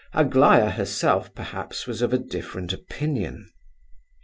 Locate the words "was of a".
1.85-2.17